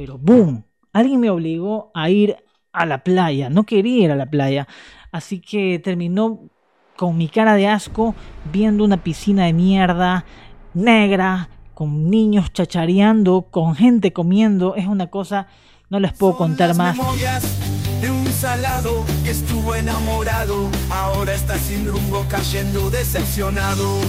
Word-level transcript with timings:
pero 0.00 0.16
boom, 0.16 0.64
alguien 0.94 1.20
me 1.20 1.28
obligó 1.28 1.90
a 1.92 2.08
ir 2.08 2.38
a 2.72 2.86
la 2.86 3.04
playa, 3.04 3.50
no 3.50 3.64
quería 3.64 4.04
ir 4.06 4.10
a 4.10 4.16
la 4.16 4.24
playa, 4.24 4.66
así 5.12 5.40
que 5.40 5.78
terminó 5.78 6.48
con 6.96 7.18
mi 7.18 7.28
cara 7.28 7.54
de 7.54 7.68
asco 7.68 8.14
viendo 8.50 8.82
una 8.82 9.04
piscina 9.04 9.44
de 9.44 9.52
mierda 9.52 10.24
negra, 10.72 11.50
con 11.74 12.08
niños 12.08 12.50
chachareando, 12.50 13.48
con 13.50 13.74
gente 13.74 14.14
comiendo, 14.14 14.74
es 14.74 14.86
una 14.86 15.08
cosa, 15.08 15.48
no 15.90 16.00
les 16.00 16.14
puedo 16.14 16.34
contar 16.34 16.74
más. 16.74 16.96
De 18.00 18.10
un 18.10 18.26
salado 18.28 19.04
que 19.22 19.32
estuvo 19.32 19.74
enamorado, 19.74 20.70
ahora 20.90 21.34
está 21.34 21.58
sin 21.58 21.86
rumbo, 21.86 22.24
cayendo 22.30 22.88
decepcionado. 22.88 24.00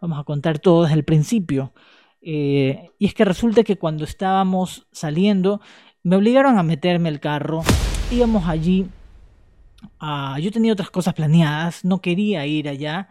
Vamos 0.00 0.20
a 0.20 0.22
contar 0.22 0.60
todo 0.60 0.84
desde 0.84 0.94
el 0.94 1.04
principio. 1.04 1.72
Eh, 2.20 2.90
y 2.98 3.06
es 3.06 3.14
que 3.14 3.24
resulta 3.24 3.62
que 3.62 3.78
cuando 3.78 4.04
estábamos 4.04 4.86
saliendo, 4.92 5.60
me 6.02 6.16
obligaron 6.16 6.58
a 6.58 6.62
meterme 6.62 7.08
el 7.08 7.20
carro. 7.20 7.62
Íbamos 8.10 8.48
allí. 8.48 8.86
yo 10.40 10.52
tenía 10.52 10.72
otras 10.72 10.90
cosas 10.90 11.14
planeadas, 11.14 11.84
no 11.84 12.00
quería 12.00 12.46
ir 12.46 12.68
allá 12.68 13.08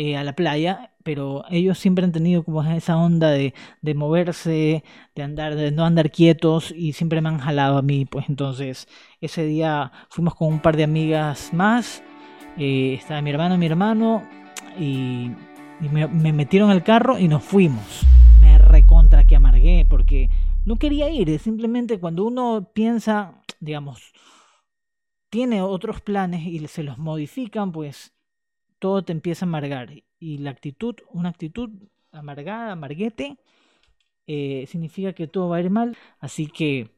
eh, 0.00 0.16
a 0.16 0.22
la 0.22 0.34
playa, 0.36 0.92
pero 1.02 1.42
ellos 1.50 1.76
siempre 1.76 2.04
han 2.04 2.12
tenido 2.12 2.44
como 2.44 2.62
esa 2.62 2.96
onda 2.96 3.30
de, 3.32 3.52
de, 3.82 3.94
moverse, 3.94 4.84
de 5.16 5.22
andar, 5.24 5.56
de 5.56 5.72
no 5.72 5.84
andar 5.84 6.12
quietos 6.12 6.70
y 6.70 6.92
siempre 6.92 7.20
me 7.20 7.30
han 7.30 7.38
jalado 7.38 7.78
a 7.78 7.82
mí. 7.82 8.04
Pues 8.04 8.28
entonces 8.28 8.86
ese 9.20 9.44
día 9.44 9.90
fuimos 10.08 10.36
con 10.36 10.46
un 10.52 10.60
par 10.60 10.76
de 10.76 10.84
amigas 10.84 11.52
más. 11.52 12.04
Eh, 12.56 12.94
estaba 12.94 13.20
mi 13.22 13.30
hermano, 13.30 13.58
mi 13.58 13.66
hermano 13.66 14.22
y, 14.78 15.32
me, 15.80 16.06
me 16.06 16.32
metieron 16.32 16.70
al 16.70 16.84
carro 16.84 17.18
y 17.18 17.26
nos 17.26 17.42
fuimos 17.42 17.97
recontra 18.68 19.26
que 19.26 19.36
amargué 19.36 19.86
porque 19.88 20.30
no 20.64 20.76
quería 20.76 21.10
ir. 21.10 21.38
Simplemente 21.38 21.98
cuando 21.98 22.24
uno 22.24 22.70
piensa, 22.74 23.42
digamos, 23.60 24.12
tiene 25.30 25.62
otros 25.62 26.00
planes 26.00 26.46
y 26.46 26.66
se 26.68 26.82
los 26.82 26.98
modifican, 26.98 27.72
pues 27.72 28.12
todo 28.78 29.02
te 29.04 29.12
empieza 29.12 29.44
a 29.44 29.48
amargar. 29.48 29.90
Y 30.18 30.38
la 30.38 30.50
actitud, 30.50 30.96
una 31.12 31.30
actitud 31.30 31.70
amargada, 32.12 32.72
amarguete, 32.72 33.38
eh, 34.26 34.66
significa 34.68 35.12
que 35.12 35.26
todo 35.26 35.48
va 35.48 35.56
a 35.56 35.60
ir 35.60 35.70
mal. 35.70 35.96
Así 36.20 36.46
que 36.46 36.90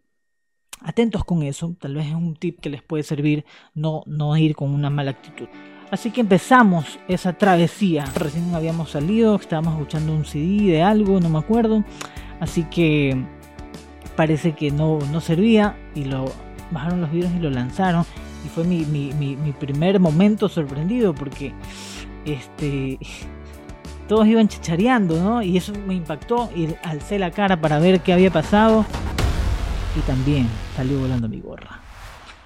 atentos 0.81 1.25
con 1.25 1.43
eso. 1.43 1.77
Tal 1.81 1.95
vez 1.95 2.07
es 2.07 2.15
un 2.15 2.37
tip 2.37 2.61
que 2.61 2.71
les 2.71 2.83
puede 2.83 3.03
servir 3.03 3.45
no, 3.75 4.03
no 4.07 4.37
ir 4.37 4.55
con 4.57 4.71
una 4.71 4.91
mala 4.91 5.13
actitud. 5.13 5.49
Así 5.91 6.11
que 6.13 6.21
empezamos 6.21 6.99
esa 7.09 7.33
travesía. 7.33 8.05
Recién 8.15 8.55
habíamos 8.55 8.91
salido, 8.91 9.35
estábamos 9.37 9.75
escuchando 9.75 10.13
un 10.13 10.25
CD 10.25 10.71
de 10.71 10.83
algo, 10.83 11.21
no 11.21 11.29
me 11.29 11.39
acuerdo. 11.39 11.85
Así 12.39 12.65
que 12.65 13.25
parece 14.15 14.53
que 14.53 14.71
no, 14.71 14.99
no 15.11 15.21
servía 15.21 15.77
y 15.95 16.05
lo 16.05 16.33
bajaron 16.71 17.01
los 17.01 17.11
videos 17.11 17.33
y 17.35 17.41
lo 17.41 17.51
lanzaron. 17.51 18.05
Y 18.45 18.49
fue 18.49 18.65
mi, 18.65 18.85
primer 19.59 19.99
momento 19.99 20.49
sorprendido 20.49 21.15
porque 21.15 21.53
este 22.25 22.99
todos 24.09 24.27
iban 24.27 24.49
chachareando, 24.49 25.21
¿no? 25.21 25.43
Y 25.43 25.57
eso 25.57 25.73
me 25.87 25.95
impactó 25.95 26.51
y 26.55 26.69
alcé 26.83 27.19
la 27.19 27.31
cara 27.33 27.61
para 27.61 27.79
ver 27.81 28.01
qué 28.01 28.13
había 28.13 28.31
pasado. 28.31 28.85
Y 29.97 30.01
también 30.01 30.47
salió 30.77 31.01
volando 31.01 31.29
mi 31.29 31.41
gorra. 31.41 31.81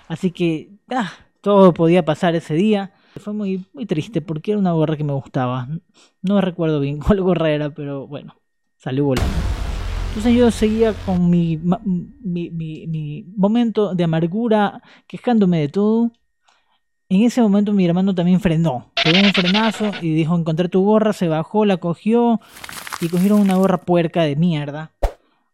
Así 0.09 0.31
que 0.31 0.71
ah, 0.91 1.13
todo 1.43 1.75
podía 1.75 2.05
pasar 2.05 2.35
ese 2.35 2.55
día. 2.55 2.93
Fue 3.21 3.33
muy, 3.33 3.65
muy 3.73 3.87
triste 3.87 4.21
porque 4.21 4.53
era 4.53 4.61
una 4.61 4.73
gorra 4.73 4.97
que 4.97 5.05
me 5.05 5.13
gustaba. 5.13 5.69
No 6.23 6.41
recuerdo 6.41 6.81
bien 6.81 6.99
cuál 7.07 7.21
gorra 7.21 7.51
era, 7.51 7.71
pero 7.71 8.07
bueno, 8.07 8.35
salió 8.77 9.05
volando. 9.05 9.33
Entonces 10.09 10.35
yo 10.37 10.51
seguía 10.53 10.93
con 11.05 11.29
mi, 11.29 11.61
mi, 12.23 12.51
mi, 12.51 13.27
momento 13.37 13.97
de 13.97 14.05
amargura, 14.05 14.81
quejándome 15.09 15.59
de 15.59 15.69
todo. 15.69 16.13
En 17.09 17.23
ese 17.23 17.43
momento 17.43 17.73
mi 17.73 17.85
hermano 17.85 18.15
también 18.15 18.41
frenó, 18.41 18.93
pegó 19.03 19.19
un 19.19 19.33
frenazo 19.33 19.91
y 20.01 20.15
dijo, 20.15 20.37
encontré 20.37 20.69
tu 20.69 20.85
gorra, 20.85 21.13
se 21.13 21.27
bajó, 21.27 21.65
la 21.65 21.79
cogió 21.79 22.41
y 23.01 23.09
cogieron 23.09 23.41
una 23.41 23.57
gorra 23.57 23.81
puerca 23.81 24.23
de 24.23 24.37
mierda. 24.37 24.93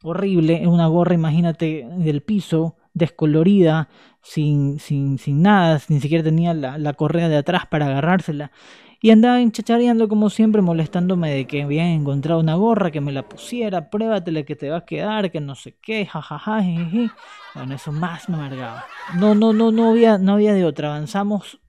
Horrible, 0.02 0.66
una 0.66 0.86
gorra, 0.88 1.14
imagínate, 1.14 1.86
del 1.96 2.22
piso, 2.22 2.76
descolorida, 2.92 3.88
sin, 4.22 4.78
sin, 4.78 5.18
sin 5.18 5.42
nada, 5.42 5.80
ni 5.88 6.00
siquiera 6.00 6.24
tenía 6.24 6.54
la, 6.54 6.78
la, 6.78 6.92
correa 6.94 7.28
de 7.28 7.36
atrás 7.36 7.66
para 7.66 7.86
agarrársela. 7.86 8.52
Y 9.02 9.10
andaba 9.10 9.40
enchachareando 9.40 10.08
como 10.08 10.28
siempre, 10.28 10.60
molestándome 10.60 11.30
de 11.30 11.46
que 11.46 11.62
habían 11.62 11.86
encontrado 11.88 12.40
una 12.40 12.54
gorra, 12.54 12.90
que 12.90 13.00
me 13.00 13.12
la 13.12 13.26
pusiera, 13.26 13.88
pruébatela 13.88 14.42
que 14.42 14.56
te 14.56 14.68
va 14.68 14.78
a 14.78 14.84
quedar, 14.84 15.30
que 15.30 15.40
no 15.40 15.54
sé 15.54 15.76
qué, 15.80 16.04
jajaja, 16.04 16.62
Bueno, 17.54 17.74
eso 17.74 17.92
más 17.92 18.28
me 18.28 18.36
amargaba. 18.36 18.84
No, 19.18 19.34
no, 19.34 19.54
no, 19.54 19.72
no 19.72 19.90
había, 19.90 20.18
no 20.18 20.34
había 20.34 20.52
de 20.52 20.66
otra. 20.66 20.88
Avanzamos 20.88 21.60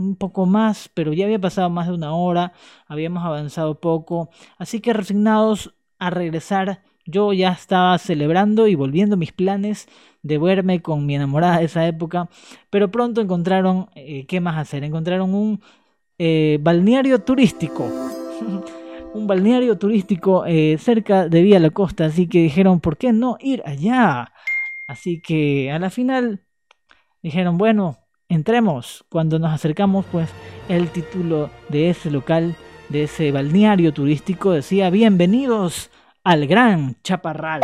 un 0.00 0.16
poco 0.16 0.46
más, 0.46 0.90
pero 0.92 1.12
ya 1.12 1.26
había 1.26 1.38
pasado 1.38 1.70
más 1.70 1.86
de 1.86 1.94
una 1.94 2.14
hora, 2.14 2.52
habíamos 2.88 3.24
avanzado 3.24 3.80
poco, 3.80 4.30
así 4.58 4.80
que 4.80 4.92
resignados 4.92 5.74
a 6.00 6.10
regresar 6.10 6.82
yo 7.06 7.32
ya 7.32 7.50
estaba 7.50 7.98
celebrando 7.98 8.66
y 8.66 8.74
volviendo 8.74 9.16
mis 9.16 9.32
planes 9.32 9.88
de 10.22 10.38
verme 10.38 10.82
con 10.82 11.06
mi 11.06 11.14
enamorada 11.14 11.58
de 11.58 11.64
esa 11.64 11.86
época, 11.86 12.28
pero 12.70 12.90
pronto 12.90 13.20
encontraron, 13.20 13.88
eh, 13.94 14.26
¿qué 14.26 14.40
más 14.40 14.58
hacer? 14.58 14.84
Encontraron 14.84 15.34
un 15.34 15.60
eh, 16.18 16.58
balneario 16.60 17.20
turístico. 17.20 17.84
un 19.14 19.26
balneario 19.26 19.76
turístico 19.76 20.44
eh, 20.46 20.76
cerca 20.78 21.28
de 21.28 21.42
Vía 21.42 21.58
la 21.58 21.70
Costa, 21.70 22.06
así 22.06 22.28
que 22.28 22.42
dijeron, 22.42 22.80
¿por 22.80 22.96
qué 22.96 23.12
no 23.12 23.38
ir 23.40 23.62
allá? 23.64 24.32
Así 24.86 25.20
que 25.20 25.70
a 25.72 25.78
la 25.78 25.90
final 25.90 26.44
dijeron, 27.22 27.58
bueno, 27.58 27.98
entremos. 28.28 29.04
Cuando 29.08 29.38
nos 29.38 29.52
acercamos, 29.52 30.06
pues 30.12 30.30
el 30.68 30.90
título 30.90 31.50
de 31.68 31.90
ese 31.90 32.10
local, 32.10 32.56
de 32.90 33.04
ese 33.04 33.30
balneario 33.30 33.92
turístico, 33.92 34.50
decía, 34.50 34.90
bienvenidos 34.90 35.90
al 36.24 36.48
Gran 36.48 36.96
Chaparral. 37.04 37.60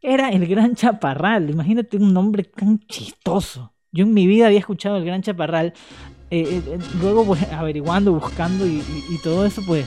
Era 0.00 0.28
el 0.28 0.46
Gran 0.46 0.76
Chaparral, 0.76 1.50
imagínate 1.50 1.96
un 1.96 2.14
nombre 2.14 2.44
tan 2.44 2.78
chistoso. 2.86 3.74
Yo 3.90 4.04
en 4.04 4.14
mi 4.14 4.28
vida 4.28 4.46
había 4.46 4.60
escuchado 4.60 4.98
el 4.98 5.04
Gran 5.04 5.22
Chaparral. 5.22 5.74
Eh, 6.30 6.42
eh, 6.42 6.62
eh, 6.64 6.78
luego, 7.00 7.26
pues, 7.26 7.42
averiguando, 7.52 8.12
buscando 8.12 8.64
y, 8.66 8.82
todo 9.22 9.44
eso, 9.44 9.62
pues 9.66 9.84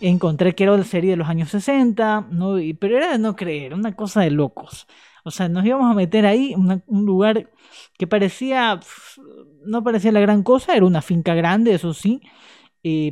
encontré 0.00 0.54
que 0.54 0.62
era 0.64 0.76
la 0.76 0.84
serie 0.84 1.10
de 1.10 1.16
los 1.16 1.28
años 1.28 1.50
60, 1.50 2.28
¿no? 2.30 2.56
pero 2.78 2.96
era 2.96 3.12
de 3.12 3.18
no 3.18 3.34
creer, 3.34 3.74
una 3.74 3.96
cosa 3.96 4.20
de 4.20 4.30
locos. 4.30 4.86
O 5.24 5.32
sea, 5.32 5.48
nos 5.48 5.66
íbamos 5.66 5.90
a 5.90 5.94
meter 5.94 6.26
ahí, 6.26 6.54
un 6.54 7.04
lugar 7.04 7.50
que 7.98 8.06
parecía, 8.06 8.78
no 9.66 9.82
parecía 9.82 10.12
la 10.12 10.20
gran 10.20 10.44
cosa, 10.44 10.76
era 10.76 10.86
una 10.86 11.02
finca 11.02 11.34
grande, 11.34 11.74
eso 11.74 11.92
sí, 11.92 12.22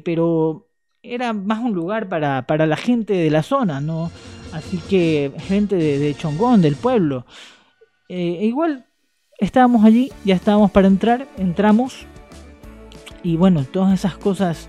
pero 0.05 0.68
era 1.09 1.33
más 1.33 1.61
un 1.61 1.73
lugar 1.73 2.09
para, 2.09 2.43
para 2.47 2.67
la 2.67 2.77
gente 2.77 3.15
de 3.15 3.31
la 3.31 3.43
zona, 3.43 3.81
¿no? 3.81 4.11
Así 4.53 4.79
que 4.89 5.33
gente 5.39 5.77
de, 5.77 6.15
Chongón, 6.15 6.63
del 6.63 6.77
pueblo. 6.77 7.27
Eh, 8.09 8.41
igual 8.43 8.87
estábamos 9.39 9.85
allí, 9.85 10.11
ya 10.25 10.35
estábamos 10.35 10.71
para 10.71 10.87
entrar, 10.87 11.29
entramos. 11.37 12.07
Y 13.23 13.37
bueno, 13.37 13.65
todas 13.65 13.93
esas 13.93 14.17
cosas 14.17 14.69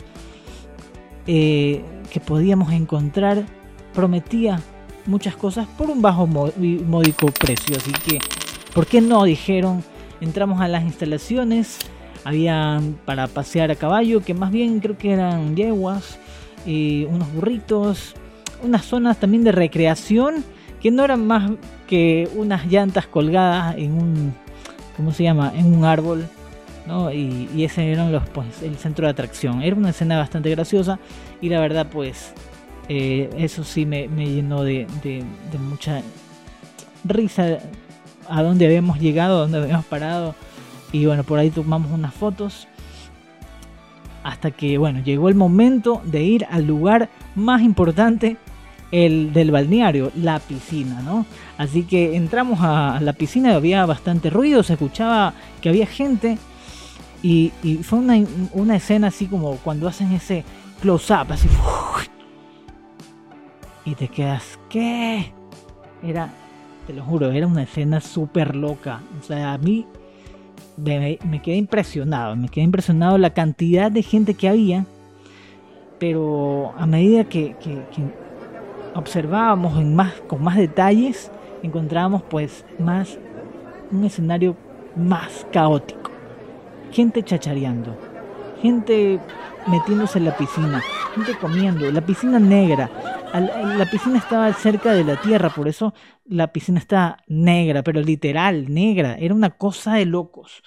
eh, 1.28 1.84
que 2.12 2.20
podíamos 2.20 2.72
encontrar 2.74 3.46
prometía 3.94 4.60
muchas 5.06 5.36
cosas 5.36 5.68
por 5.78 5.90
un 5.90 6.02
bajo 6.02 6.28
módico 6.28 7.28
precio. 7.28 7.78
Así 7.78 7.92
que, 7.92 8.20
¿por 8.74 8.86
qué 8.86 9.02
no? 9.02 9.24
Dijeron, 9.24 9.84
entramos 10.22 10.62
a 10.62 10.68
las 10.68 10.84
instalaciones 10.84 11.80
habían 12.24 13.00
para 13.06 13.28
pasear 13.28 13.72
a 13.72 13.76
caballo, 13.76 14.22
que 14.22 14.34
más 14.34 14.52
bien 14.52 14.80
creo 14.80 14.98
que 14.98 15.12
eran 15.12 15.56
yeguas, 15.56 16.20
unos 16.66 17.34
burritos, 17.34 18.16
unas 18.64 18.86
zonas 18.86 19.20
también 19.20 19.44
de 19.44 19.52
recreación 19.52 20.44
que 20.82 20.92
no 20.92 21.04
eran 21.04 21.26
más 21.26 21.52
que 21.88 22.30
unas 22.36 22.66
llantas 22.68 23.08
colgadas 23.08 23.76
en 23.78 23.94
un, 23.94 24.34
¿cómo 24.96 25.12
se 25.12 25.24
llama? 25.24 25.52
En 25.56 25.74
un 25.74 25.86
árbol, 25.86 26.28
¿no? 26.88 27.12
Y, 27.12 27.64
ese 27.64 27.96
los, 27.96 28.28
pues, 28.30 28.62
el 28.64 28.78
centro 28.78 29.06
de 29.06 29.12
atracción. 29.12 29.62
Era 29.62 29.76
una 29.76 29.90
escena 29.90 30.18
bastante 30.18 30.50
graciosa 30.50 31.00
y 31.42 31.50
la 31.50 31.60
verdad, 31.60 31.88
pues, 31.92 32.34
eh, 32.88 33.30
eso 33.38 33.64
sí 33.64 33.86
me, 33.86 34.08
llenó 34.08 34.64
de, 34.64 34.88
de, 35.04 35.24
mucha 35.60 36.02
risa 37.04 37.60
a 38.28 38.44
dónde 38.44 38.66
habíamos 38.66 39.00
llegado, 39.00 39.38
a 39.38 39.42
dónde 39.42 39.58
habíamos 39.60 39.86
parado. 39.86 40.36
Y 40.92 41.06
bueno, 41.06 41.24
por 41.24 41.40
ahí 41.40 41.50
tomamos 41.50 41.92
unas 41.92 42.14
fotos. 42.14 42.68
Hasta 44.24 44.52
que, 44.52 44.78
bueno, 44.78 45.02
llegó 45.02 45.30
el 45.30 45.36
momento 45.36 46.02
de 46.06 46.24
ir 46.24 46.46
al 46.50 46.66
lugar 46.66 47.10
más 47.36 47.62
importante 47.62 48.38
el 48.92 49.34
del 49.34 49.52
balneario, 49.52 50.12
la 50.16 50.40
piscina, 50.40 51.02
¿no? 51.02 51.26
Así 51.58 51.84
que 51.84 52.16
entramos 52.16 52.60
a 52.62 53.00
la 53.02 53.14
piscina, 53.14 53.56
había 53.56 53.86
bastante 53.86 54.30
ruido, 54.30 54.64
se 54.64 54.74
escuchaba 54.74 55.34
que 55.62 55.70
había 55.70 55.86
gente 55.86 56.38
y, 57.22 57.52
fue 57.84 58.00
una, 58.00 58.76
escena 58.76 59.08
así 59.08 59.26
como 59.26 59.58
cuando 59.58 59.88
hacen 59.88 60.12
ese 60.14 60.44
close-up, 60.82 61.32
así. 61.32 61.50
y 63.86 63.96
te 63.96 64.08
quedas, 64.08 64.60
¿qué? 64.70 65.34
Era, 66.02 66.30
te 66.88 66.94
lo 66.94 67.04
juro, 67.04 67.32
era 67.32 67.46
una 67.46 67.64
escena 67.64 68.00
súper 68.00 68.56
loca. 68.56 69.02
O 69.20 69.24
sea, 69.24 69.54
a 69.54 69.58
mí 69.58 69.86
me, 70.78 71.42
quedé 71.42 71.58
impresionado, 71.58 72.36
me 72.36 72.50
quedé 72.50 72.64
impresionado 72.64 73.18
la 73.18 73.32
cantidad 73.32 73.92
de 73.92 74.04
gente 74.04 74.34
que 74.34 74.50
había, 74.50 74.86
pero 76.00 76.74
a 76.78 76.86
medida 76.86 77.24
que, 77.24 77.56
observábamos 78.96 79.80
en 79.80 79.96
más, 79.96 80.14
con 80.28 80.44
más 80.44 80.58
detalles, 80.58 81.32
encontrábamos 81.64 82.24
pues 82.24 82.66
más 82.80 83.18
un 83.92 84.04
escenario 84.04 84.56
más 84.96 85.46
caótico. 85.52 86.12
Gente 86.92 87.24
chachareando, 87.24 87.96
gente 88.62 89.20
metiéndose 89.68 90.20
en 90.20 90.26
la 90.26 90.38
piscina, 90.38 90.82
gente 91.16 91.38
comiendo, 91.40 91.92
la 91.92 92.02
piscina 92.02 92.40
negra. 92.40 92.90
La 93.34 93.88
piscina 93.90 94.18
estaba 94.18 94.52
cerca 94.54 94.94
de 94.94 95.04
la 95.04 95.20
tierra, 95.22 95.50
por 95.50 95.68
eso 95.68 95.94
la 96.26 96.52
piscina 96.52 96.80
está 96.80 97.18
negra, 97.28 97.84
pero 97.84 98.02
literal, 98.02 98.74
negra. 98.74 99.16
Era 99.20 99.34
una 99.34 99.52
cosa 99.52 99.96
de 99.96 100.06
locos. 100.06 100.64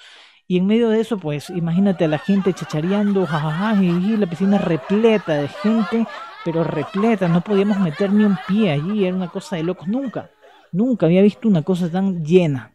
Y 0.46 0.58
en 0.58 0.66
medio 0.66 0.90
de 0.90 1.00
eso, 1.00 1.18
pues 1.18 1.50
imagínate 1.50 2.04
a 2.04 2.08
la 2.08 2.18
gente 2.18 2.52
chachareando, 2.52 3.26
jajaja, 3.26 3.82
y 3.82 4.16
la 4.16 4.28
piscina 4.28 4.58
repleta 4.58 5.34
de 5.34 5.48
gente, 5.48 6.06
pero 6.44 6.64
repleta, 6.64 7.28
no 7.28 7.40
podíamos 7.40 7.78
meter 7.78 8.12
ni 8.12 8.24
un 8.24 8.36
pie 8.46 8.72
allí, 8.72 9.04
era 9.04 9.16
una 9.16 9.28
cosa 9.28 9.56
de 9.56 9.62
locos. 9.62 9.88
Nunca, 9.88 10.30
nunca 10.72 11.06
había 11.06 11.22
visto 11.22 11.48
una 11.48 11.62
cosa 11.62 11.90
tan 11.90 12.24
llena. 12.24 12.74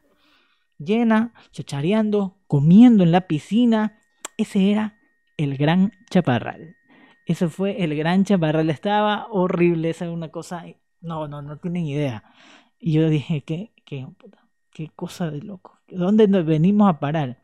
Llena, 0.80 1.34
chachareando, 1.52 2.38
comiendo 2.48 3.04
en 3.04 3.12
la 3.12 3.22
piscina. 3.22 4.00
Ese 4.38 4.72
era 4.72 4.98
el 5.38 5.58
gran 5.58 5.92
chaparral. 6.10 6.77
Ese 7.28 7.50
fue 7.50 7.84
el 7.84 7.94
gran 7.96 8.24
chaparral. 8.24 8.70
Estaba 8.70 9.28
horrible. 9.30 9.90
Esa 9.90 10.06
era 10.06 10.14
una 10.14 10.30
cosa. 10.30 10.64
No, 11.02 11.28
no, 11.28 11.42
no 11.42 11.58
tienen 11.58 11.86
idea. 11.86 12.24
Y 12.80 12.94
yo 12.94 13.10
dije, 13.10 13.44
¿qué, 13.44 13.74
qué, 13.86 14.08
qué 14.72 14.90
cosa 14.96 15.30
de 15.30 15.42
loco? 15.42 15.78
¿Dónde 15.90 16.30
nos 16.30 16.46
venimos 16.46 16.90
a 16.90 17.00
parar? 17.00 17.42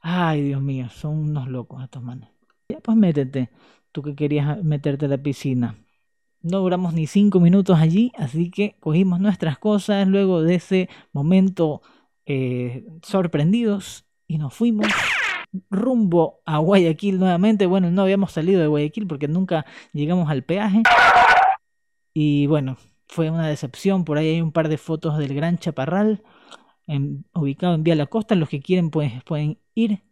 Ay, 0.00 0.42
Dios 0.42 0.62
mío, 0.62 0.88
son 0.88 1.18
unos 1.18 1.48
locos 1.48 1.82
estos 1.84 2.02
manes. 2.02 2.30
Ya 2.68 2.80
pues 2.80 2.96
métete, 2.96 3.50
tú 3.92 4.02
que 4.02 4.14
querías 4.14 4.62
meterte 4.64 5.04
a 5.04 5.08
la 5.08 5.18
piscina. 5.18 5.76
No 6.40 6.60
duramos 6.60 6.94
ni 6.94 7.06
cinco 7.06 7.40
minutos 7.40 7.78
allí, 7.78 8.10
así 8.16 8.50
que 8.50 8.76
cogimos 8.80 9.20
nuestras 9.20 9.58
cosas 9.58 10.08
luego 10.08 10.42
de 10.42 10.54
ese 10.56 10.88
momento 11.12 11.82
eh, 12.24 12.86
sorprendidos 13.02 14.06
y 14.26 14.38
nos 14.38 14.54
fuimos 14.54 14.86
rumbo 15.70 16.40
a 16.46 16.58
Guayaquil 16.58 17.18
nuevamente. 17.18 17.66
Bueno, 17.66 17.90
no 17.90 18.02
habíamos 18.02 18.32
salido 18.32 18.60
de 18.60 18.66
Guayaquil 18.66 19.06
porque 19.06 19.28
nunca 19.28 19.66
llegamos 19.92 20.30
al 20.30 20.44
peaje. 20.44 20.82
Y 22.14 22.46
bueno, 22.46 22.76
fue 23.08 23.30
una 23.30 23.48
decepción. 23.48 24.04
Por 24.04 24.18
ahí 24.18 24.28
hay 24.28 24.40
un 24.40 24.52
par 24.52 24.68
de 24.68 24.78
fotos 24.78 25.18
del 25.18 25.34
Gran 25.34 25.58
Chaparral 25.58 26.22
ubicado 27.34 27.74
en 27.74 27.84
Vía 27.84 27.94
La 27.94 28.06
Costa. 28.06 28.34
Los 28.34 28.48
que 28.48 28.60
quieren 28.60 28.90
pues, 28.90 29.22
pueden 29.24 29.58
ir. 29.74 30.02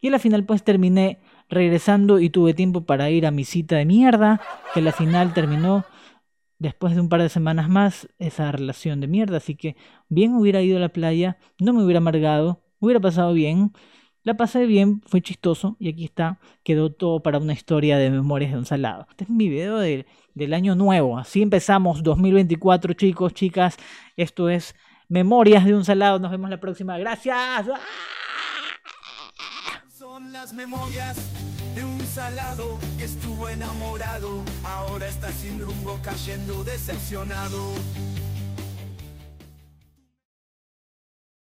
Y 0.00 0.08
a 0.08 0.10
la 0.10 0.18
final 0.18 0.44
pues 0.44 0.62
terminé 0.62 1.18
regresando 1.48 2.18
y 2.18 2.30
tuve 2.30 2.54
tiempo 2.54 2.84
para 2.84 3.10
ir 3.10 3.26
a 3.26 3.30
mi 3.30 3.44
cita 3.44 3.76
de 3.76 3.84
mierda. 3.84 4.40
Que 4.74 4.82
la 4.82 4.92
final 4.92 5.32
terminó 5.32 5.84
después 6.58 6.94
de 6.94 7.00
un 7.00 7.08
par 7.08 7.22
de 7.22 7.28
semanas 7.28 7.68
más 7.68 8.08
esa 8.18 8.50
relación 8.52 9.00
de 9.00 9.08
mierda. 9.08 9.38
Así 9.38 9.54
que 9.56 9.76
bien 10.08 10.34
hubiera 10.34 10.62
ido 10.62 10.76
a 10.78 10.80
la 10.80 10.88
playa, 10.88 11.38
no 11.58 11.72
me 11.72 11.82
hubiera 11.82 11.98
amargado, 11.98 12.62
hubiera 12.78 13.00
pasado 13.00 13.32
bien. 13.32 13.72
La 14.26 14.36
pasé 14.36 14.66
bien, 14.66 15.02
fue 15.06 15.22
chistoso 15.22 15.76
y 15.78 15.88
aquí 15.88 16.04
está, 16.04 16.40
quedó 16.64 16.90
todo 16.90 17.20
para 17.20 17.38
una 17.38 17.52
historia 17.52 17.96
de 17.96 18.10
memorias 18.10 18.50
de 18.50 18.58
un 18.58 18.66
salado. 18.66 19.06
Este 19.08 19.22
es 19.22 19.30
mi 19.30 19.48
video 19.48 19.78
del 19.78 20.52
año 20.52 20.74
nuevo, 20.74 21.16
así 21.16 21.42
empezamos 21.42 22.02
2024 22.02 22.94
chicos, 22.94 23.34
chicas, 23.34 23.76
esto 24.16 24.48
es 24.48 24.74
Memorias 25.08 25.64
de 25.64 25.76
un 25.76 25.84
salado, 25.84 26.18
nos 26.18 26.32
vemos 26.32 26.50
la 26.50 26.58
próxima, 26.58 26.98
gracias. 26.98 27.66
Son 29.96 30.32
las 30.32 30.52
memorias 30.52 31.16
de 31.76 31.84
un 31.84 32.00
salado 32.00 32.80
que 32.98 33.04
estuvo 33.04 33.48
enamorado, 33.48 34.42
ahora 34.64 35.06
está 35.06 35.30
sin 35.30 35.60
rumbo 35.60 36.00
cayendo 36.02 36.64
decepcionado. 36.64 37.74